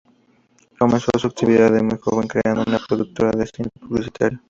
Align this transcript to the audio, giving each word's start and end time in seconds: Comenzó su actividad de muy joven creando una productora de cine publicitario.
Comenzó 0.79 1.11
su 1.19 1.27
actividad 1.27 1.71
de 1.71 1.83
muy 1.83 1.99
joven 2.01 2.27
creando 2.27 2.63
una 2.65 2.79
productora 2.79 3.29
de 3.37 3.45
cine 3.45 3.69
publicitario. 3.79 4.39